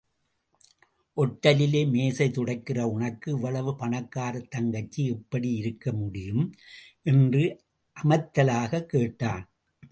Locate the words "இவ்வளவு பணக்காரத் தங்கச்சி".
3.31-5.05